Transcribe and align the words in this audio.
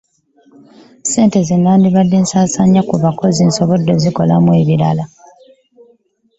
Ssente 1.03 1.37
zenandibadde 1.47 2.17
nsaasaanya 2.23 2.81
kubakozi 2.89 3.41
nsobodde 3.45 3.89
okuzikolamu 3.91 4.49
ebirala. 4.61 5.03